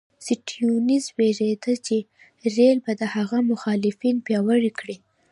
سټیونز 0.25 1.05
وېرېده 1.17 1.73
چې 1.85 1.97
رېل 2.55 2.77
به 2.85 2.93
د 3.01 3.03
هغه 3.15 3.37
مخالفین 3.51 4.15
پیاوړي 4.27 4.71
کړي. 4.79 4.97